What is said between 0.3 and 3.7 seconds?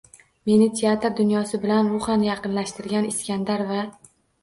Meni teatr dunyosi bilan ruhan yaqinlashtirgan “Iskandar”